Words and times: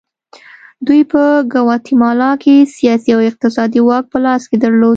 دوی 0.85 1.01
په 1.11 1.21
ګواتیمالا 1.53 2.31
کې 2.43 2.55
سیاسي 2.75 3.09
او 3.15 3.21
اقتصادي 3.29 3.81
واک 3.83 4.05
په 4.11 4.17
لاس 4.25 4.43
کې 4.49 4.57
درلود. 4.63 4.89